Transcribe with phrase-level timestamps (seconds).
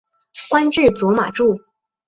[0.49, 1.61] 官至左马助。